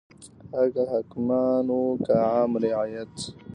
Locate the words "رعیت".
2.63-3.15